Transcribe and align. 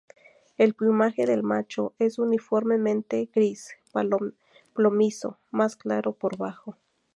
El 0.57 0.73
plumaje 0.73 1.27
del 1.27 1.43
macho 1.43 1.93
es 1.99 2.17
uniformemente 2.17 3.29
gris 3.31 3.75
plomizo, 4.73 5.37
más 5.51 5.75
claro 5.75 6.13
por 6.13 6.33
abajo. 6.39 6.75